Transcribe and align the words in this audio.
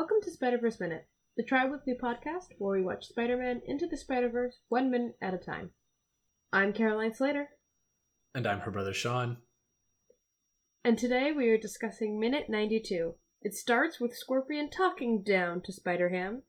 Welcome 0.00 0.22
to 0.22 0.30
Spider 0.30 0.56
Verse 0.56 0.80
Minute, 0.80 1.06
the 1.36 1.42
tri 1.42 1.66
weekly 1.66 1.92
podcast 1.92 2.54
where 2.56 2.78
we 2.78 2.82
watch 2.82 3.04
Spider 3.04 3.36
Man 3.36 3.60
into 3.66 3.86
the 3.86 3.98
Spider 3.98 4.30
Verse 4.30 4.60
one 4.70 4.90
minute 4.90 5.18
at 5.20 5.34
a 5.34 5.36
time. 5.36 5.72
I'm 6.50 6.72
Caroline 6.72 7.12
Slater, 7.12 7.50
And 8.34 8.46
I'm 8.46 8.60
her 8.60 8.70
brother 8.70 8.94
Sean. 8.94 9.36
and 10.82 10.96
today 10.96 11.32
we 11.36 11.50
are 11.50 11.58
discussing 11.58 12.18
Minute 12.18 12.46
92. 12.48 13.12
It 13.42 13.52
starts 13.52 14.00
with 14.00 14.16
Scorpion 14.16 14.70
talking 14.70 15.22
down 15.22 15.60
to 15.66 15.72
Spider 15.72 16.08
Ham 16.08 16.44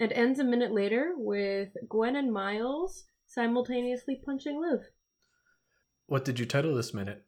and 0.00 0.10
ends 0.12 0.40
a 0.40 0.44
minute 0.44 0.72
later 0.72 1.12
with 1.16 1.68
Gwen 1.88 2.16
and 2.16 2.32
Miles 2.32 3.04
simultaneously 3.28 4.20
punching 4.26 4.60
Liv. 4.60 4.80
What 6.06 6.24
did 6.24 6.40
you 6.40 6.44
title 6.44 6.74
this 6.74 6.92
minute? 6.92 7.24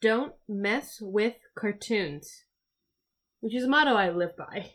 Don't 0.00 0.32
mess 0.48 0.98
with 1.00 1.36
cartoons, 1.56 2.45
which 3.46 3.54
is 3.54 3.62
a 3.62 3.68
motto 3.68 3.94
I 3.94 4.10
live 4.10 4.36
by. 4.36 4.72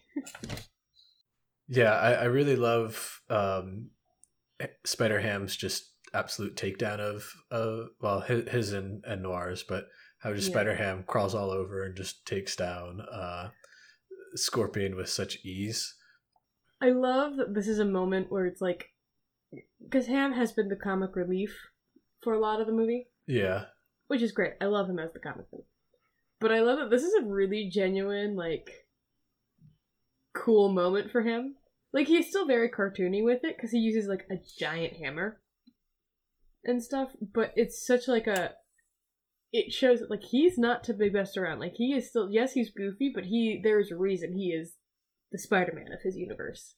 Yeah, 1.68 1.92
I, 1.92 2.14
I 2.14 2.24
really 2.24 2.56
love 2.56 3.22
um, 3.30 3.90
Spider 4.86 5.20
Ham's 5.20 5.58
just 5.58 5.92
absolute 6.14 6.56
takedown 6.56 7.00
of, 7.00 7.26
of 7.52 7.90
well, 8.00 8.22
his, 8.22 8.48
his 8.50 8.72
and, 8.72 9.04
and 9.06 9.24
Noir's, 9.24 9.64
but 9.64 9.88
how 10.20 10.34
just 10.34 10.48
Yeah. 10.48 10.54
Spider 10.54 10.76
Ham 10.76 11.04
crawls 11.06 11.36
all 11.36 11.52
over 11.52 11.84
and 11.84 11.98
just 11.98 12.26
takes 12.26 12.56
down 12.56 13.02
uh, 13.02 13.50
Scorpion 14.36 14.96
with 14.96 15.10
such 15.10 15.44
ease. 15.44 15.94
I 16.82 16.92
love 16.92 17.36
that 17.36 17.54
this 17.54 17.68
is 17.68 17.80
a 17.80 17.84
moment 17.84 18.32
where 18.32 18.46
it's 18.46 18.62
like, 18.62 18.86
because 19.84 20.08
Ham 20.08 20.32
has 20.32 20.54
been 20.54 20.70
the 20.70 20.78
comic 20.78 21.18
relief 21.18 21.54
for 22.24 22.34
a 22.34 22.40
lot 22.40 22.62
of 22.62 22.68
the 22.68 22.74
movie, 22.74 23.08
Yeah, 23.28 23.66
which 24.08 24.22
is 24.22 24.32
great. 24.32 24.54
I 24.62 24.66
love 24.68 24.90
him 24.90 24.98
as 24.98 25.12
the 25.12 25.20
comic 25.20 25.48
relief. 25.52 25.68
But 26.42 26.52
I 26.52 26.60
love 26.62 26.80
that 26.80 26.90
this 26.90 27.04
is 27.04 27.14
a 27.14 27.26
really 27.26 27.70
genuine, 27.72 28.36
like, 28.36 28.70
cool 30.34 30.70
moment 30.70 31.12
for 31.12 31.22
him. 31.22 31.56
Like, 31.94 32.08
he's 32.08 32.28
still 32.30 32.48
very 32.48 32.70
cartoony 32.70 33.24
with 33.24 33.44
it 33.44 33.56
because 33.56 33.72
he 33.72 33.78
uses, 33.78 34.10
like, 34.10 34.26
a 34.32 34.36
giant 34.58 34.94
hammer 34.94 35.40
and 36.64 36.84
stuff, 36.84 37.10
but 37.22 37.54
it's 37.56 37.86
such, 37.86 38.08
like, 38.08 38.28
a. 38.28 38.54
It 39.54 39.74
shows 39.74 40.00
that, 40.00 40.10
like, 40.10 40.24
he's 40.24 40.58
not 40.58 40.84
to 40.86 40.94
be 40.94 41.10
messed 41.10 41.38
around. 41.38 41.60
Like, 41.60 41.74
he 41.76 41.94
is 41.94 42.10
still. 42.10 42.30
Yes, 42.32 42.54
he's 42.54 42.72
goofy, 42.72 43.12
but 43.14 43.26
he. 43.26 43.60
There's 43.64 43.92
a 43.92 43.98
reason 43.98 44.34
he 44.34 44.48
is 44.52 44.78
the 45.32 45.38
Spider 45.38 45.74
Man 45.76 45.92
of 45.94 46.02
his 46.04 46.18
universe. 46.18 46.76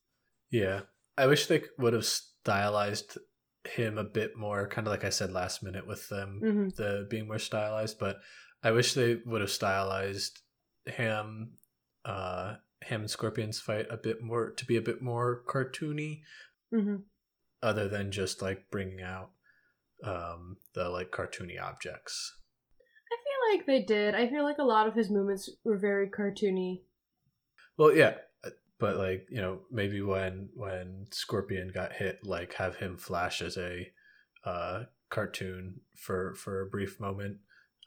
yeah. 0.51 0.81
I 1.15 1.27
wish 1.27 1.45
they 1.45 1.61
would 1.77 1.93
have 1.93 2.05
stylized 2.05 3.19
him 3.65 3.99
a 3.99 4.03
bit 4.03 4.35
more, 4.35 4.67
kind 4.67 4.87
of 4.87 4.91
like 4.91 5.03
I 5.03 5.11
said 5.11 5.31
last 5.31 5.61
minute 5.61 5.85
with 5.85 6.09
them 6.09 6.39
hmm 6.41 6.69
the 6.75 7.05
being 7.07 7.27
more 7.27 7.37
stylized, 7.37 7.99
but 7.99 8.17
I 8.63 8.71
wish 8.71 8.93
they 8.93 9.15
would 9.25 9.41
have 9.41 9.51
stylized 9.51 10.39
Ham, 10.87 11.53
uh, 12.05 12.55
Ham 12.83 13.01
and 13.01 13.09
Scorpion's 13.09 13.59
fight 13.59 13.87
a 13.89 13.97
bit 13.97 14.21
more 14.21 14.51
to 14.51 14.65
be 14.65 14.77
a 14.77 14.81
bit 14.81 15.01
more 15.01 15.43
cartoony, 15.47 16.21
hmm 16.71 16.97
other 17.61 17.87
than 17.87 18.11
just 18.11 18.41
like 18.41 18.69
bringing 18.69 19.01
out 19.01 19.29
um, 20.03 20.57
the 20.73 20.89
like 20.89 21.11
cartoony 21.11 21.61
objects. 21.61 22.35
I 23.11 23.15
feel 23.15 23.57
like 23.57 23.65
they 23.65 23.85
did. 23.85 24.15
I 24.15 24.27
feel 24.27 24.43
like 24.43 24.57
a 24.57 24.63
lot 24.63 24.87
of 24.87 24.95
his 24.95 25.09
movements 25.09 25.49
were 25.63 25.77
very 25.77 26.09
cartoony. 26.09 26.81
Well, 27.77 27.95
yeah, 27.95 28.15
uh, 28.45 28.49
but 28.79 28.97
like 28.97 29.27
you 29.29 29.41
know 29.41 29.61
maybe 29.71 30.01
when 30.01 30.49
when 30.55 31.07
Scorpion 31.11 31.71
got 31.73 31.93
hit, 31.93 32.19
like 32.25 32.53
have 32.55 32.75
him 32.75 32.97
flash 32.97 33.41
as 33.41 33.57
a 33.57 33.87
uh, 34.43 34.83
cartoon 35.09 35.79
for 35.95 36.35
for 36.35 36.61
a 36.61 36.67
brief 36.67 36.99
moment. 36.99 37.37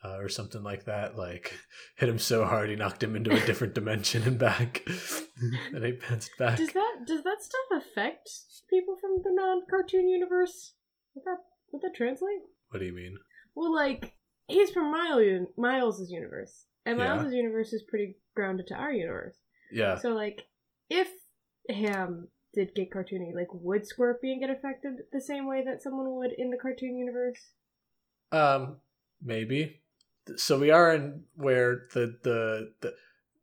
Uh, 0.04 0.18
or 0.18 0.28
something 0.28 0.62
like 0.62 0.84
that, 0.84 1.16
like 1.16 1.58
hit 1.96 2.08
him 2.08 2.18
so 2.18 2.44
hard 2.44 2.68
he 2.70 2.76
knocked 2.76 3.02
him 3.02 3.16
into 3.16 3.30
a 3.34 3.46
different 3.46 3.74
dimension 3.74 4.22
and 4.24 4.38
back, 4.38 4.82
and 5.72 5.84
he 5.84 5.92
bounced 5.92 6.30
back. 6.38 6.58
Does 6.58 6.72
that 6.74 6.98
does 7.06 7.24
that 7.24 7.42
stuff 7.42 7.82
affect 7.82 8.28
people 8.70 8.96
from 9.00 9.16
the 9.24 9.30
non-cartoon 9.32 10.08
universe? 10.08 10.74
Would 11.14 11.24
that 11.24 11.38
would 11.72 11.82
that 11.82 11.94
translate? 11.96 12.40
What 12.68 12.80
do 12.80 12.86
you 12.86 12.92
mean? 12.94 13.16
Well, 13.54 13.74
like 13.74 14.14
he's 14.48 14.70
from 14.70 14.92
Miles 14.92 15.48
Miles's 15.56 16.10
universe, 16.10 16.66
and 16.84 16.98
Yeah. 16.98 17.14
Miles's 17.16 17.34
universe 17.34 17.72
is 17.72 17.82
pretty 17.88 18.16
grounded 18.36 18.66
to 18.68 18.74
our 18.74 18.92
universe. 18.92 19.36
Yeah, 19.72 19.96
So, 19.96 20.10
like, 20.10 20.42
if 20.88 21.08
Ham 21.68 22.28
did 22.54 22.74
get 22.76 22.90
cartoony, 22.92 23.34
like, 23.34 23.48
would 23.52 23.86
Scorpion 23.86 24.38
get 24.38 24.50
affected 24.50 24.92
the 25.12 25.20
same 25.20 25.48
way 25.48 25.64
that 25.64 25.82
someone 25.82 26.14
would 26.16 26.32
in 26.32 26.50
the 26.50 26.56
cartoon 26.58 26.96
universe? 26.96 27.50
um, 28.30 28.76
maybe. 29.22 29.80
So 30.36 30.58
we 30.58 30.70
are 30.70 30.94
in 30.94 31.24
where 31.36 31.86
the 31.94 32.16
the 32.22 32.72
the, 32.80 32.94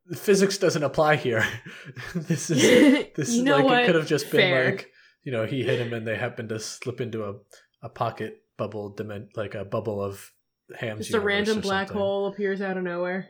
the 0.07 0.15
physics 0.17 0.57
doesn't 0.57 0.83
apply 0.83 1.15
here. 1.15 1.45
this 2.15 2.49
is 2.49 2.61
this 3.15 3.29
is 3.29 3.41
like 3.43 3.63
what? 3.65 3.83
it 3.83 3.85
could 3.85 3.95
have 3.95 4.07
just 4.07 4.29
been 4.31 4.41
Fair. 4.41 4.65
like 4.71 4.91
you 5.23 5.31
know 5.31 5.45
he 5.45 5.63
hit 5.63 5.79
him 5.79 5.93
and 5.93 6.05
they 6.05 6.17
happened 6.17 6.49
to 6.49 6.59
slip 6.59 6.99
into 7.01 7.23
a 7.23 7.33
a 7.81 7.89
pocket 7.89 8.43
bubble 8.57 8.93
dimen- 8.93 9.29
like 9.35 9.55
a 9.55 9.65
bubble 9.65 10.01
of 10.03 10.31
Ham's 10.77 11.07
Just 11.07 11.15
a 11.15 11.19
random 11.19 11.59
black 11.61 11.87
something. 11.87 12.01
hole 12.01 12.27
appears 12.27 12.61
out 12.61 12.77
of 12.77 12.83
nowhere. 12.83 13.27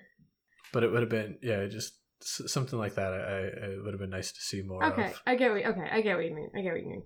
But 0.71 0.83
it 0.83 0.91
would 0.91 1.01
have 1.01 1.09
been 1.09 1.37
yeah, 1.41 1.65
just 1.67 1.93
something 2.21 2.79
like 2.79 2.95
that. 2.95 3.11
I, 3.13 3.17
I 3.17 3.39
it 3.73 3.83
would 3.83 3.93
have 3.93 3.99
been 3.99 4.09
nice 4.09 4.31
to 4.31 4.39
see 4.41 4.61
more 4.63 4.83
Okay, 4.85 5.07
of. 5.11 5.21
I 5.27 5.35
get 5.35 5.51
what. 5.51 5.65
Okay, 5.65 5.87
I 5.91 6.01
get 6.01 6.15
what 6.15 6.25
you 6.25 6.33
mean. 6.35 6.49
I 6.55 6.61
get 6.61 6.71
what 6.73 6.81
you 6.81 6.89
mean. 6.89 7.03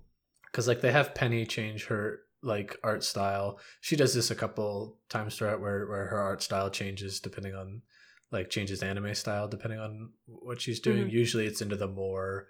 because 0.50 0.66
like 0.68 0.80
they 0.80 0.92
have 0.92 1.14
Penny 1.14 1.44
change 1.44 1.86
her 1.86 2.20
like 2.42 2.76
art 2.84 3.02
style. 3.04 3.58
She 3.80 3.96
does 3.96 4.14
this 4.14 4.30
a 4.30 4.34
couple 4.36 4.98
times 5.08 5.36
throughout 5.36 5.60
where 5.60 5.86
where 5.86 6.06
her 6.06 6.20
art 6.20 6.42
style 6.42 6.70
changes 6.70 7.20
depending 7.20 7.54
on 7.54 7.82
like 8.30 8.50
changes 8.50 8.82
anime 8.82 9.14
style 9.14 9.48
depending 9.48 9.80
on 9.80 10.12
what 10.26 10.60
she's 10.60 10.80
doing. 10.80 11.06
Mhm. 11.08 11.12
Usually 11.12 11.46
it's 11.46 11.62
into 11.62 11.76
the 11.76 11.88
more 11.88 12.48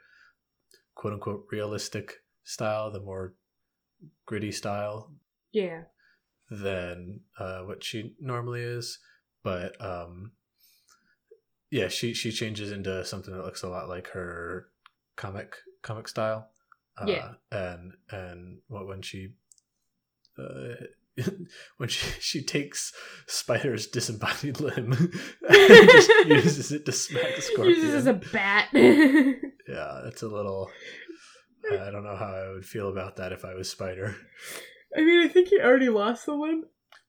quote 0.95 1.13
unquote 1.15 1.47
realistic 1.51 2.23
style, 2.45 2.91
the 2.91 3.01
more 3.01 3.35
gritty 4.27 4.53
style 4.53 5.15
Yeah. 5.53 5.85
than 6.51 7.21
uh, 7.39 7.63
what 7.63 7.83
she 7.85 8.15
normally 8.21 8.63
is. 8.63 8.99
But 9.43 9.81
um, 9.81 10.33
yeah, 11.71 11.89
she 11.89 12.15
she 12.15 12.31
changes 12.33 12.73
into 12.73 13.05
something 13.05 13.33
that 13.35 13.45
looks 13.45 13.63
a 13.63 13.69
lot 13.69 13.89
like 13.89 14.09
her 14.09 14.69
comic 15.17 15.57
comic 15.83 16.09
style. 16.09 16.51
Uh, 17.01 17.07
Yeah. 17.07 17.35
and 17.53 17.93
and 18.11 18.61
what 18.69 18.87
when 18.87 19.03
she 19.03 19.35
uh, 20.39 20.75
when 21.79 21.89
she 21.89 22.07
she 22.21 22.43
takes 22.43 22.93
Spider's 23.27 23.87
disembodied 23.87 24.61
limb 24.61 24.93
and 25.49 25.91
just 25.91 26.11
uses 26.27 26.73
it 26.73 26.87
to 26.87 26.93
smack 26.93 27.37
Scorpion. 27.39 27.77
Uses 27.77 27.95
as 27.95 28.07
a 28.07 28.15
bat. 28.15 28.69
yeah, 28.73 30.01
that's 30.05 30.23
a 30.23 30.29
little. 30.29 30.71
I 31.71 31.91
don't 31.91 32.05
know 32.05 32.17
how 32.17 32.33
I 32.35 32.49
would 32.55 32.65
feel 32.65 32.89
about 32.89 33.17
that 33.17 33.33
if 33.33 33.45
I 33.45 33.55
was 33.55 33.69
Spider. 33.69 34.17
I 34.97 35.01
mean, 35.01 35.23
I 35.25 35.29
think 35.29 35.49
he 35.49 35.61
already 35.61 35.91
lost 35.91 36.25
the 36.25 36.35
limb. 36.35 36.65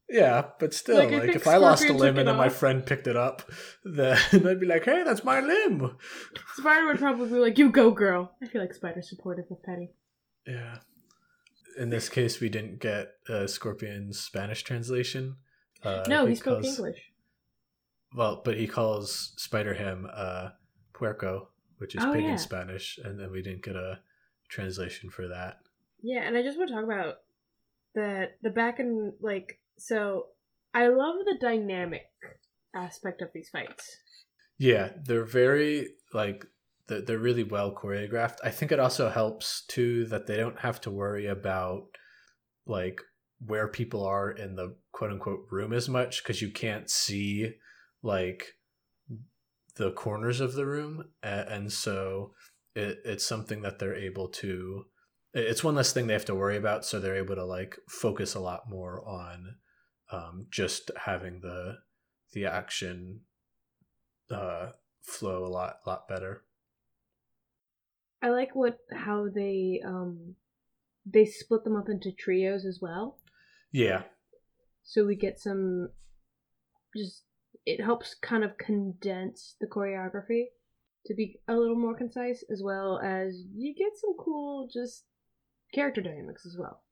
Yeah, 0.10 0.46
but 0.60 0.74
still, 0.74 0.98
Like, 0.98 1.12
like, 1.12 1.30
I 1.30 1.34
if 1.34 1.48
I 1.48 1.58
lost 1.58 1.86
a 1.86 1.94
limb 1.94 2.18
and 2.18 2.28
then 2.28 2.36
my 2.36 2.50
friend 2.50 2.84
picked 2.84 3.06
it 3.06 3.16
up, 3.16 3.44
then 3.86 4.18
I'd 4.34 4.60
be 4.60 4.66
like, 4.66 4.84
"Hey, 4.84 5.04
that's 5.04 5.24
my 5.24 5.40
limb." 5.40 5.98
Spider 6.56 6.88
would 6.88 6.98
probably 6.98 7.30
be 7.30 7.36
like, 7.36 7.60
"You 7.60 7.70
go, 7.70 7.92
girl." 7.92 8.32
I 8.42 8.48
feel 8.48 8.60
like 8.60 8.74
Spider's 8.74 9.08
supportive 9.08 9.46
of 9.52 9.62
Penny. 9.62 9.92
Yeah. 10.48 10.80
In 11.80 11.90
this 11.90 12.10
case, 12.10 12.40
we 12.42 12.50
didn't 12.50 12.80
get 12.82 13.14
uh, 13.30 13.48
Scorpion's 13.48 14.20
Spanish 14.20 14.64
translation. 14.64 15.38
Uh, 15.84 16.04
no, 16.08 16.26
he 16.26 16.36
spoke 16.36 16.62
because- 16.62 16.78
English. 16.78 17.00
Well, 18.16 18.42
but 18.44 18.58
he 18.58 18.68
calls 18.68 19.34
Spider 19.38 19.76
Ham 19.76 20.08
uh, 20.12 20.50
puerco, 20.94 21.48
which 21.78 21.96
is 21.96 22.04
Oh, 22.04 22.12
pig 22.12 22.24
yeah. 22.24 22.32
in 22.32 22.38
Spanish, 22.40 22.98
and 23.04 23.20
then 23.20 23.32
we 23.32 23.42
didn't 23.44 23.64
get 23.64 23.76
a 23.76 24.00
translation 24.50 25.10
for 25.12 25.28
that. 25.28 25.60
Yeah, 26.02 26.22
and 26.24 26.36
I 26.36 26.42
just 26.42 26.58
want 26.58 26.70
to 26.70 26.76
talk 26.76 26.84
about 26.86 27.16
that 27.96 28.38
the 28.42 28.50
back 28.50 28.80
and 28.80 29.14
like 29.22 29.60
so. 29.78 30.28
I 30.74 30.88
love 30.88 31.16
the 31.26 31.38
dynamic 31.40 32.04
aspect 32.76 33.22
of 33.22 33.30
these 33.34 33.50
fights. 33.50 33.98
Yeah, 34.58 34.90
they're 35.06 35.24
very 35.24 35.90
like 36.14 36.46
they're, 36.90 37.20
really 37.20 37.44
well 37.44 37.74
choreographed. 37.74 38.38
I 38.44 38.50
think 38.50 38.72
it 38.72 38.80
also 38.80 39.10
helps 39.10 39.64
too 39.68 40.06
that 40.08 40.28
they 40.28 40.38
don't 40.38 40.60
have 40.60 40.82
to 40.82 40.92
worry 40.92 41.28
about 41.28 41.84
like 42.66 43.02
where 43.46 43.68
people 43.68 44.06
are 44.06 44.32
in 44.32 44.56
the 44.56 44.76
quote 44.92 45.12
unquote 45.12 45.46
room 45.52 45.74
as 45.74 45.88
much 45.88 46.24
because 46.24 46.42
you 46.42 46.52
can't 46.52 46.90
see 46.90 47.54
like 48.04 48.56
the 49.76 49.92
corners 49.92 50.42
of 50.42 50.54
the 50.54 50.66
room, 50.66 51.06
and, 51.24 51.48
and 51.50 51.72
so 51.72 52.34
it, 52.76 53.00
it's 53.06 53.26
something 53.26 53.62
that 53.62 53.80
they're 53.80 53.96
able 53.96 54.28
to. 54.28 54.86
It's 55.34 55.64
one 55.64 55.76
less 55.76 55.94
thing 55.94 56.08
they 56.08 56.14
have 56.14 56.26
to 56.26 56.36
worry 56.36 56.58
about, 56.58 56.86
so 56.86 57.00
they're 57.00 57.16
able 57.16 57.36
to 57.36 57.46
like 57.46 57.78
focus 57.88 58.36
a 58.36 58.40
lot 58.40 58.70
more 58.70 59.08
on 59.08 59.56
um, 60.12 60.48
just 60.50 60.92
having 61.06 61.42
the 61.42 61.78
the 62.34 62.46
action 62.46 63.22
uh, 64.32 64.70
flow 65.02 65.46
a 65.46 65.48
lot 65.48 65.78
lot 65.88 66.08
better. 66.08 66.44
I 68.22 68.30
like 68.30 68.56
what 68.56 68.80
how 68.92 69.28
they 69.34 69.82
um 69.86 70.36
they 71.06 71.26
split 71.26 71.64
them 71.64 71.76
up 71.76 71.90
into 71.90 72.12
trios 72.12 72.66
as 72.66 72.80
well. 72.82 73.20
Yeah, 73.72 74.04
So 74.84 75.06
we 75.06 75.16
get 75.16 75.40
some 75.40 75.90
just 76.96 77.24
it 77.66 77.82
helps 77.82 78.16
kind 78.16 78.44
of 78.44 78.58
condense 78.58 79.56
the 79.62 79.68
choreography 79.68 80.46
to 81.06 81.14
be 81.14 81.40
a 81.48 81.56
little 81.56 81.76
more 81.78 81.96
concise, 81.96 82.44
as 82.52 82.62
well 82.64 83.00
as 83.00 83.44
you 83.56 83.74
get 83.76 83.96
some 83.96 84.16
cool 84.18 84.68
just 84.72 85.06
character 85.74 86.02
dynamics 86.02 86.46
as 86.46 86.58
well. 86.60 86.84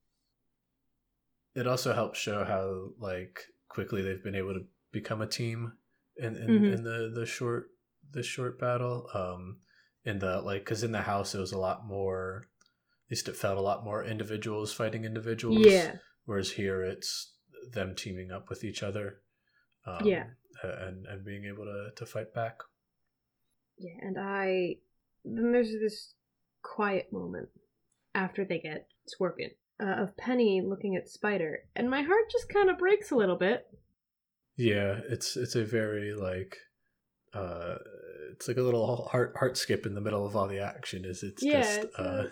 It 1.56 1.66
also 1.68 1.94
helps 1.94 2.20
show 2.20 2.44
how 2.44 2.90
like 3.00 3.42
quickly 3.68 4.02
they've 4.02 4.24
been 4.24 4.36
able 4.36 4.54
to 4.54 4.66
become 4.92 5.22
a 5.22 5.28
team 5.28 5.74
in 6.18 6.36
in, 6.38 6.48
Mhm. 6.48 6.74
in 6.78 6.84
the 6.84 7.12
the 7.14 7.26
short 7.26 7.72
the 8.12 8.24
short 8.24 8.60
battle. 8.60 9.10
Um, 9.14 9.62
in 10.08 10.20
the 10.20 10.42
like 10.42 10.64
because 10.64 10.84
in 10.84 10.94
the 10.94 11.02
house 11.02 11.36
it 11.36 11.40
was 11.40 11.52
a 11.52 11.60
lot 11.60 11.86
more. 11.86 12.48
At 13.08 13.12
least 13.12 13.28
it 13.28 13.36
felt 13.36 13.58
a 13.58 13.62
lot 13.62 13.86
more 13.86 14.04
individuals 14.04 14.74
fighting 14.74 15.06
individuals. 15.06 15.66
Yeah. 15.66 15.96
Whereas 16.26 16.52
here 16.52 16.84
it's 16.84 17.34
them 17.72 17.96
teaming 17.96 18.32
up 18.32 18.50
with 18.50 18.64
each 18.64 18.84
other. 18.84 19.22
Um, 19.86 20.06
Yeah. 20.06 20.26
And 20.64 21.06
and 21.06 21.24
being 21.24 21.46
able 21.46 21.66
to 21.66 21.92
to 21.96 22.06
fight 22.06 22.34
back. 22.34 22.60
Yeah, 23.78 23.94
and 24.02 24.18
I 24.20 24.78
then 25.24 25.52
there's 25.52 25.72
this 25.72 26.14
quiet 26.64 27.14
moment 27.14 27.50
after 28.16 28.44
they 28.44 28.60
get 28.60 28.88
Scorpion 29.08 29.52
uh, 29.80 30.04
of 30.04 30.18
Penny 30.18 30.62
looking 30.66 30.96
at 30.96 31.08
Spider, 31.08 31.60
and 31.76 31.90
my 31.90 32.02
heart 32.02 32.32
just 32.32 32.50
kind 32.50 32.70
of 32.70 32.80
breaks 32.80 33.12
a 33.12 33.16
little 33.16 33.36
bit. 33.36 33.68
Yeah, 34.56 35.02
it's 35.08 35.38
it's 35.38 35.56
a 35.56 35.64
very 35.64 36.14
like 36.16 36.58
uh 37.34 37.76
it's 38.34 38.48
like 38.48 38.58
a 38.58 38.62
little 38.62 39.08
heart 39.12 39.36
heart 39.38 39.58
skip 39.58 39.86
in 39.86 39.96
the 39.96 40.02
middle 40.02 40.26
of 40.26 40.36
all 40.36 40.48
the 40.48 40.60
action 40.60 41.06
is 41.06 41.24
it's 41.24 41.44
Yeah, 41.44 41.62
just 41.62 41.80
it's 41.86 41.96
uh 42.00 42.28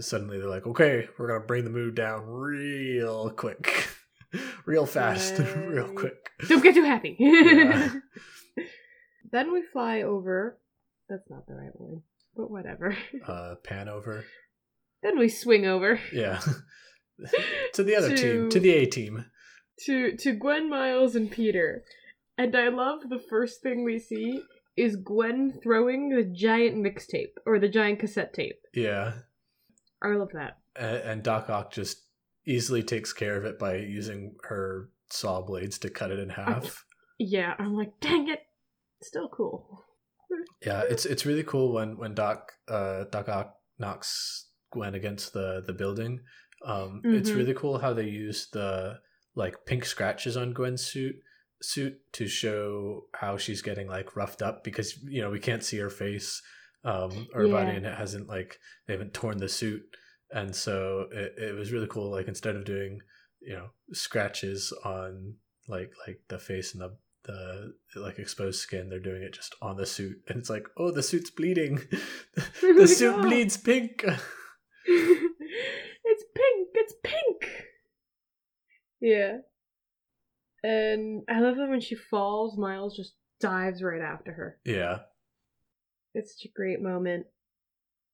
suddenly 0.00 0.38
they're 0.38 0.48
like, 0.48 0.66
"Okay, 0.66 1.08
we're 1.18 1.28
going 1.28 1.40
to 1.40 1.46
bring 1.46 1.64
the 1.64 1.70
mood 1.70 1.94
down 1.94 2.26
real 2.26 3.30
quick. 3.30 3.88
real 4.66 4.86
fast, 4.86 5.38
real 5.56 5.88
quick." 5.94 6.30
Don't 6.48 6.62
get 6.62 6.74
too 6.74 6.84
happy. 6.84 7.16
Yeah. 7.18 7.94
then 9.32 9.52
we 9.52 9.62
fly 9.72 10.02
over. 10.02 10.58
That's 11.08 11.28
not 11.30 11.46
the 11.46 11.54
right 11.54 11.78
word, 11.78 12.02
but 12.36 12.50
whatever. 12.50 12.96
Uh 13.26 13.54
pan 13.62 13.88
over. 13.88 14.24
then 15.02 15.18
we 15.18 15.28
swing 15.28 15.66
over 15.66 16.00
Yeah. 16.12 16.40
to 17.74 17.82
the 17.82 17.94
other 17.96 18.16
team, 18.16 18.48
to 18.48 18.50
To- 18.50 18.60
the 18.60 18.70
A 18.70 18.86
team. 18.86 19.24
to 19.86 20.16
to 20.16 20.32
Gwen, 20.32 20.68
Miles, 20.70 21.14
and 21.14 21.30
Peter, 21.30 21.84
and 22.38 22.56
I 22.56 22.68
love 22.68 23.08
the 23.08 23.18
first 23.30 23.62
thing 23.62 23.84
we 23.84 23.98
see 23.98 24.42
is 24.76 24.96
Gwen 24.96 25.58
throwing 25.62 26.08
the 26.08 26.24
giant 26.24 26.76
mixtape 26.76 27.34
or 27.46 27.58
the 27.58 27.68
giant 27.68 28.00
cassette 28.00 28.32
tape. 28.34 28.60
Yeah. 28.74 29.12
I 30.02 30.08
love 30.08 30.30
that. 30.34 30.58
And, 30.76 30.96
and 30.96 31.22
Doc 31.22 31.48
Ock 31.50 31.72
just 31.72 32.02
easily 32.46 32.82
takes 32.82 33.12
care 33.12 33.36
of 33.36 33.44
it 33.44 33.58
by 33.58 33.76
using 33.76 34.34
her 34.44 34.90
saw 35.10 35.40
blades 35.42 35.78
to 35.78 35.90
cut 35.90 36.10
it 36.10 36.18
in 36.18 36.30
half. 36.30 36.84
Yeah, 37.18 37.54
I'm 37.58 37.74
like, 37.74 37.92
dang 38.00 38.28
it, 38.28 38.40
still 39.02 39.28
cool. 39.28 39.84
Yeah, 40.66 40.82
it's 40.90 41.06
it's 41.06 41.24
really 41.24 41.44
cool 41.44 41.72
when 41.72 41.96
when 41.96 42.14
Doc 42.14 42.50
uh 42.68 43.04
Doc 43.12 43.28
Ock 43.28 43.54
knocks 43.78 44.48
Gwen 44.72 44.94
against 44.96 45.32
the 45.32 45.62
the 45.64 45.72
building. 45.72 46.20
Um 46.66 47.02
it's 47.04 47.30
Mhm. 47.30 47.36
really 47.36 47.54
cool 47.54 47.78
how 47.78 47.92
they 47.94 48.08
use 48.08 48.48
the 48.52 48.98
like 49.36 49.64
pink 49.64 49.84
scratches 49.84 50.36
on 50.36 50.52
Gwen's 50.52 50.84
suit 50.84 51.14
suit 51.62 51.98
to 52.12 52.26
show 52.26 53.04
how 53.14 53.36
she's 53.36 53.62
getting 53.62 53.86
like 53.88 54.16
roughed 54.16 54.42
up 54.42 54.62
because 54.64 54.98
you 55.04 55.20
know 55.22 55.30
we 55.30 55.38
can't 55.40 55.62
see 55.64 55.78
her 55.78 55.90
face 55.90 56.42
um 56.84 57.26
or 57.34 57.42
her 57.42 57.48
body 57.48 57.70
Yeah. 57.70 57.76
and 57.76 57.86
it 57.86 57.96
hasn't 57.96 58.28
like 58.28 58.58
they 58.86 58.92
haven't 58.94 59.14
torn 59.14 59.38
the 59.38 59.48
suit 59.48 59.82
and 60.30 60.54
so 60.54 61.06
it, 61.12 61.34
it 61.38 61.54
was 61.54 61.72
really 61.72 61.86
cool 61.86 62.10
like 62.10 62.28
instead 62.28 62.56
of 62.56 62.64
doing 62.64 63.00
you 63.40 63.54
know 63.54 63.68
scratches 63.92 64.72
on 64.84 65.34
like 65.68 65.92
like 66.06 66.20
the 66.28 66.38
face 66.38 66.74
and 66.74 66.82
the 66.82 66.92
the 67.24 68.00
like 68.00 68.18
exposed 68.18 68.60
skin 68.60 68.90
they're 68.90 68.98
doing 69.00 69.22
it 69.22 69.32
just 69.32 69.54
on 69.62 69.76
the 69.78 69.86
suit 69.86 70.16
and 70.28 70.36
it's 70.38 70.50
like 70.50 70.66
oh 70.76 70.90
the 70.90 71.02
suit's 71.02 71.30
bleeding 71.30 71.80
the 72.60 72.86
suit 72.86 73.22
bleeds 73.22 73.56
pink 73.56 74.04
it's 74.86 76.24
pink. 76.34 76.68
It's 76.74 76.94
pink. 77.02 77.64
Yeah. 79.00 79.38
And 80.64 81.22
I 81.28 81.40
love 81.40 81.56
that 81.56 81.68
when 81.68 81.80
she 81.80 81.94
falls, 81.94 82.56
Miles 82.58 82.96
just 82.96 83.14
dives 83.40 83.82
right 83.82 84.00
after 84.00 84.32
her. 84.32 84.58
yeah 84.64 85.00
It's 86.14 86.36
such 86.38 86.46
a 86.50 86.52
great 86.56 86.80
moment. 86.80 87.26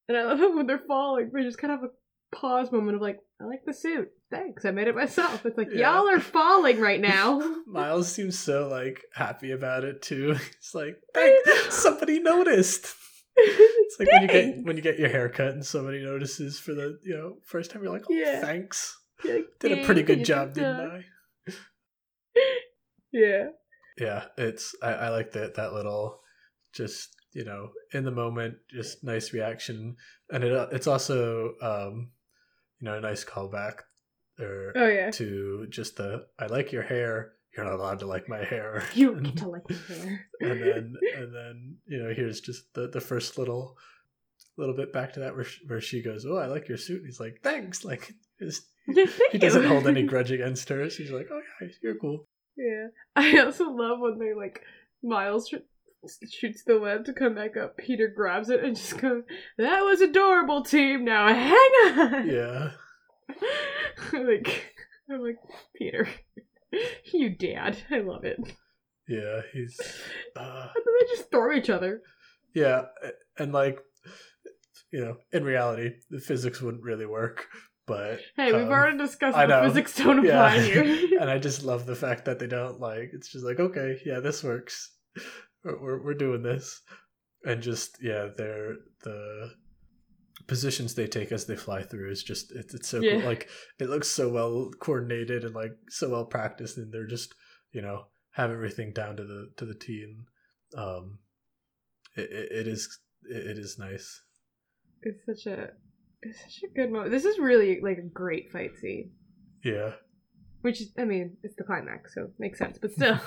And 0.09 0.17
I 0.17 0.23
love 0.25 0.41
it 0.41 0.53
when 0.53 0.67
they're 0.67 0.81
falling. 0.85 1.31
We 1.33 1.43
just 1.43 1.57
kind 1.57 1.71
of 1.73 1.79
have 1.79 1.89
a 1.89 2.35
pause 2.35 2.71
moment 2.71 2.95
of 2.97 3.01
like, 3.01 3.19
I 3.41 3.45
like 3.45 3.61
the 3.65 3.73
suit. 3.73 4.09
Thanks, 4.29 4.65
I 4.65 4.71
made 4.71 4.87
it 4.87 4.95
myself. 4.95 5.45
It's 5.45 5.57
like 5.57 5.69
Yeah. 5.73 5.93
y'all 5.95 6.09
are 6.09 6.19
falling 6.19 6.79
right 6.81 6.99
now. 7.13 7.39
miles 7.67 8.11
seems 8.11 8.37
so 8.37 8.67
like 8.67 9.01
happy 9.13 9.51
about 9.51 9.83
it 9.85 10.01
too 10.01 10.33
he's 10.59 10.71
like 10.73 10.95
"Thank- 11.13 11.45
somebody 11.71 12.19
noticed 12.19 12.93
it's 13.37 13.97
like 13.99 14.09
when 14.11 14.21
you 14.23 14.27
get 14.27 14.65
when 14.65 14.75
you 14.75 14.81
get 14.83 14.99
your 14.99 15.07
hair 15.09 15.29
cut 15.29 15.49
and 15.53 15.65
somebody 15.65 16.03
notices 16.03 16.59
for 16.59 16.73
the 16.73 16.99
you 17.03 17.15
know 17.15 17.37
first 17.45 17.71
time 17.71 17.81
you're 17.81 17.91
like 17.93 18.03
oh 18.09 18.13
Yeah. 18.13 18.41
thanks 18.41 18.97
like, 19.23 19.45
did 19.61 19.71
a 19.79 19.85
pretty 19.85 20.03
good 20.03 20.25
job 20.25 20.53
did 20.53 20.61
didn't 20.61 20.81
i 21.47 21.51
Yeah. 23.11 23.49
yeah 23.97 24.25
it's 24.37 24.73
i, 24.81 24.93
I 24.93 25.09
like 25.09 25.31
that 25.33 25.55
that 25.55 25.73
little 25.73 26.21
just 26.73 27.09
you 27.33 27.45
know 27.45 27.69
in 27.93 28.03
the 28.03 28.11
moment 28.11 28.55
just 28.69 29.03
nice 29.03 29.33
reaction. 29.33 29.95
And 30.31 30.43
it 30.43 30.69
it's 30.71 30.87
also 30.87 31.53
um 31.61 32.11
you 32.79 32.85
know 32.85 32.97
a 32.97 33.01
nice 33.01 33.23
callback 33.25 33.79
or 34.39 34.73
Oh 34.75 34.87
yeah. 34.87 35.11
to 35.11 35.67
just 35.69 35.97
the 35.97 36.25
i 36.39 36.45
like 36.47 36.71
your 36.71 36.83
hair. 36.83 37.33
You're 37.55 37.65
not 37.65 37.79
allowed 37.79 37.99
to 37.99 38.05
like 38.05 38.29
my 38.29 38.43
hair. 38.43 38.83
You 38.93 39.11
don't 39.11 39.23
get 39.23 39.37
to 39.37 39.49
like 39.49 39.69
my 39.69 39.75
hair. 39.75 40.27
and 40.41 40.61
then 40.61 40.93
and 41.17 41.35
then 41.35 41.77
you 41.85 42.01
know 42.01 42.13
here's 42.13 42.41
just 42.41 42.73
the 42.73 42.87
the 42.87 43.01
first 43.01 43.37
little 43.37 43.77
little 44.57 44.75
bit 44.75 44.91
back 44.93 45.13
to 45.13 45.21
that 45.21 45.35
where 45.35 45.45
she, 45.45 45.65
where 45.67 45.81
she 45.81 46.01
goes 46.01 46.25
oh 46.25 46.37
i 46.37 46.45
like 46.45 46.67
your 46.67 46.77
suit. 46.77 46.97
And 46.97 47.05
he's 47.05 47.19
like 47.19 47.39
thanks. 47.43 47.83
Like 47.85 48.13
just, 48.39 48.63
he 49.31 49.37
doesn't 49.37 49.65
hold 49.65 49.85
any 49.87 50.03
grudge 50.03 50.31
against 50.31 50.67
her. 50.69 50.89
She's 50.89 51.11
like 51.11 51.27
oh 51.31 51.41
yeah 51.61 51.67
you're 51.81 51.95
cool 51.95 52.27
Yeah. 52.57 52.87
I 53.15 53.39
also 53.39 53.69
love 53.71 53.99
when 53.99 54.19
they 54.19 54.33
like 54.33 54.61
Miles 55.03 55.49
sh- 55.49 56.27
shoots 56.31 56.63
the 56.63 56.79
web 56.79 57.05
to 57.05 57.13
come 57.13 57.35
back 57.35 57.57
up. 57.57 57.77
Peter 57.77 58.07
grabs 58.07 58.49
it 58.49 58.63
and 58.63 58.75
just 58.75 58.97
goes, 58.99 59.23
"That 59.57 59.81
was 59.81 60.01
adorable, 60.01 60.63
team. 60.63 61.05
Now 61.05 61.27
hang 61.27 61.57
on." 61.57 62.27
yeah 62.29 62.71
like 64.13 64.73
I'm 65.09 65.21
like 65.21 65.37
Peter, 65.75 66.07
you 67.13 67.29
dad. 67.35 67.77
I 67.89 67.99
love 67.99 68.23
it. 68.25 68.39
Yeah 69.07 69.41
he's 69.53 69.79
uh 70.35 70.67
then 70.73 70.93
they 70.99 71.07
just 71.15 71.29
throw 71.31 71.53
each 71.53 71.69
other. 71.69 72.01
yeah 72.53 72.83
and 73.37 73.51
like 73.51 73.79
you 74.91 74.99
know 75.03 75.17
in 75.33 75.43
reality 75.43 75.91
the 76.09 76.19
physics 76.19 76.61
wouldn't 76.61 76.83
really 76.83 77.05
work 77.05 77.47
but 77.85 78.19
Hey, 78.35 78.51
we've 78.53 78.63
um, 78.67 78.69
already 78.71 78.97
discussed 78.97 79.37
I 79.37 79.45
the 79.45 79.61
know. 79.61 79.67
physics 79.67 79.95
don't 79.97 80.23
Yeah. 80.23 80.31
apply 80.47 80.59
here. 80.61 80.83
and 81.21 81.29
I 81.29 81.37
just 81.47 81.63
love 81.63 81.85
the 81.85 81.95
fact 81.95 82.25
that 82.25 82.39
they 82.39 82.47
don't 82.47 82.79
like. 82.79 83.09
It's 83.13 83.29
just 83.29 83.45
like, 83.45 83.59
okay, 83.59 83.99
yeah, 84.05 84.19
this 84.19 84.43
works. 84.43 84.91
We're 85.63 85.79
we're, 85.81 86.03
we're 86.03 86.13
doing 86.13 86.41
this, 86.43 86.81
and 87.43 87.61
just 87.61 87.97
yeah, 88.01 88.29
they're 88.35 88.75
the 89.03 89.51
positions 90.47 90.95
they 90.95 91.05
take 91.07 91.31
as 91.31 91.45
they 91.45 91.55
fly 91.55 91.83
through 91.83 92.09
is 92.11 92.23
just 92.23 92.51
it's 92.51 92.73
it's 92.73 92.89
so 92.89 92.99
Yeah. 93.01 93.11
cool. 93.19 93.21
like 93.21 93.49
it 93.79 93.89
looks 93.89 94.07
so 94.07 94.27
well 94.29 94.71
coordinated 94.79 95.43
and 95.43 95.53
like 95.55 95.73
so 95.89 96.09
well 96.09 96.25
practiced, 96.25 96.77
and 96.77 96.91
they're 96.91 97.07
just 97.07 97.35
you 97.71 97.81
know 97.81 98.05
have 98.31 98.49
everything 98.51 98.91
down 98.93 99.17
to 99.17 99.23
the 99.23 99.51
to 99.57 99.65
the 99.65 99.75
T, 99.75 100.03
and 100.03 100.25
um, 100.81 101.19
it 102.15 102.29
it, 102.31 102.51
it 102.51 102.67
is 102.67 102.99
it 103.29 103.57
is 103.59 103.77
nice. 103.77 104.21
it's 105.03 105.25
such 105.25 105.51
a 105.51 105.71
it's 106.23 106.39
such 106.41 106.63
a 106.63 106.73
good 106.73 106.91
moment. 106.91 107.11
This 107.11 107.25
is 107.25 107.39
really 107.39 107.79
like 107.81 107.97
a 107.97 108.01
great 108.01 108.51
fight 108.51 108.77
scene. 108.77 109.11
Yeah, 109.63 109.91
Which 110.61 110.81
I 110.97 111.05
mean, 111.05 111.37
it's 111.43 111.55
the 111.55 111.63
climax, 111.63 112.15
so 112.15 112.23
it 112.23 112.33
makes 112.39 112.57
sense. 112.59 112.77
But 112.81 112.91
still, 112.93 113.19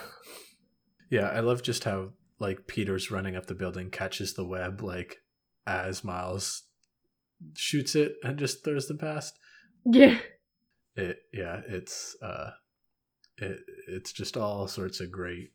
yeah, 1.10 1.28
I 1.28 1.40
love 1.40 1.62
just 1.62 1.84
how 1.84 2.10
like 2.38 2.66
Peter's 2.66 3.10
running 3.10 3.36
up 3.36 3.46
the 3.46 3.54
building, 3.54 3.90
catches 3.90 4.34
the 4.34 4.44
web 4.44 4.82
like 4.82 5.18
as 5.66 6.04
Miles 6.04 6.64
shoots 7.56 7.94
it 7.94 8.14
and 8.22 8.38
just 8.38 8.64
throws 8.64 8.88
them 8.88 8.98
past. 8.98 9.38
yeah. 9.84 10.18
It 10.96 11.18
yeah, 11.32 11.60
it's 11.66 12.16
uh 12.22 12.50
it 13.38 13.58
it's 13.88 14.12
just 14.12 14.36
all 14.36 14.68
sorts 14.68 15.00
of 15.00 15.10
great 15.10 15.50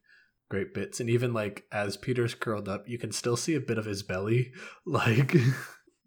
great 0.49 0.73
bits 0.73 0.99
and 0.99 1.09
even 1.09 1.33
like 1.33 1.63
as 1.71 1.95
Peter's 1.95 2.35
curled 2.35 2.67
up, 2.67 2.89
you 2.89 2.97
can 2.97 3.11
still 3.11 3.37
see 3.37 3.55
a 3.55 3.61
bit 3.61 3.77
of 3.77 3.85
his 3.85 4.03
belly 4.03 4.51
like 4.85 5.35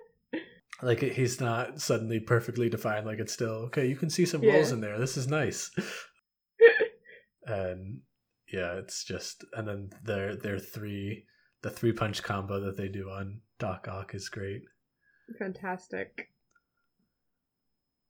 like 0.81 1.01
he's 1.01 1.39
not 1.41 1.81
suddenly 1.81 2.19
perfectly 2.19 2.69
defined 2.69 3.05
like 3.05 3.19
it's 3.19 3.33
still 3.33 3.65
okay, 3.67 3.87
you 3.87 3.95
can 3.95 4.09
see 4.09 4.25
some 4.25 4.43
Yeah. 4.43 4.55
in 4.71 4.81
there. 4.81 4.97
This 4.99 5.17
is 5.17 5.27
nice. 5.27 5.71
and 7.45 8.01
yeah, 8.51 8.73
it's 8.73 9.03
just 9.03 9.43
and 9.53 9.67
then 9.67 9.89
their 10.03 10.35
their 10.35 10.59
three 10.59 11.25
the 11.61 11.69
three 11.69 11.91
punch 11.91 12.23
combo 12.23 12.59
that 12.61 12.77
they 12.77 12.87
do 12.87 13.09
on 13.09 13.41
Doc 13.59 13.87
Ock 13.89 14.15
is 14.15 14.29
great. 14.29 14.61
Fantastic. 15.37 16.29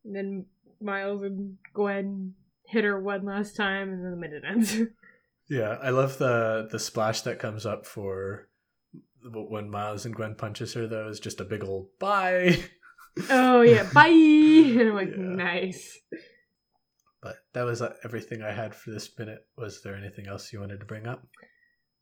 And 0.06 0.16
then 0.16 0.46
Miles 0.82 1.24
and 1.24 1.58
Gwen 1.74 2.36
hit 2.68 2.84
her 2.84 3.00
one 3.02 3.26
last 3.26 3.56
time, 3.56 3.92
and 3.92 4.04
then 4.06 4.12
the 4.12 4.18
minute 4.18 4.44
ends. 4.48 4.78
Yeah, 5.52 5.80
I 5.82 5.90
love 5.90 6.20
the 6.20 6.68
the 6.72 6.78
splash 6.78 7.22
that 7.22 7.40
comes 7.40 7.66
up 7.66 7.88
for 7.88 8.49
when 9.24 9.70
Miles 9.70 10.06
and 10.06 10.16
Gwen 10.16 10.36
punches 10.36 10.74
her 10.74 10.88
though 10.88 11.08
is 11.10 11.20
just 11.20 11.40
a 11.42 11.46
big 11.46 11.64
old 11.64 11.88
bye. 12.00 12.58
Oh 13.30 13.62
yeah, 13.62 13.84
bye. 13.94 14.08
And 14.80 14.82
I'm 14.90 14.96
like, 14.96 15.10
Yeah. 15.10 15.18
nice. 15.18 15.98
But 17.22 17.36
that 17.54 17.64
was 17.64 17.82
uh, 17.82 17.94
everything 18.06 18.42
I 18.42 18.52
had 18.52 18.74
for 18.74 18.92
this 18.92 19.10
minute. 19.20 19.46
Was 19.58 19.82
there 19.82 19.96
anything 19.96 20.28
else 20.28 20.54
you 20.54 20.62
wanted 20.62 20.80
to 20.80 20.86
bring 20.86 21.06
up? 21.06 21.28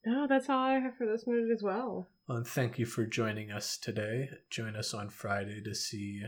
No, 0.05 0.27
that's 0.27 0.47
all 0.47 0.59
I 0.59 0.73
have 0.79 0.95
for 0.95 1.07
this 1.07 1.25
minute 1.25 1.49
as 1.51 1.63
well. 1.63 2.07
Well, 2.27 2.37
and 2.37 2.45
thank 2.47 2.77
you 2.77 2.85
for 2.85 3.05
joining 3.05 3.51
us 3.51 3.77
today. 3.79 4.29
Join 4.51 4.75
us 4.75 4.93
on 4.93 5.09
Friday 5.09 5.59
to 5.63 5.73
see 5.73 6.21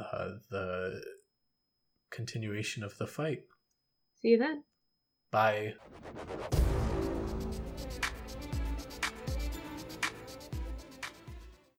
uh, 0.00 0.28
the 0.50 1.02
continuation 2.10 2.82
of 2.82 2.96
the 2.96 3.06
fight. 3.06 3.42
See 4.22 4.28
you 4.28 4.38
then. 4.38 4.64
Bye. 5.30 5.74